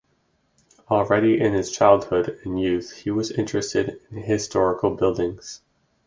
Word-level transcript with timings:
Already 0.89 1.39
in 1.39 1.53
his 1.53 1.71
childhood 1.71 2.39
and 2.43 2.59
youth 2.59 2.91
he 2.91 3.11
was 3.11 3.29
interested 3.29 4.01
in 4.09 4.17
historical 4.23 4.95
buildings. 4.95 5.61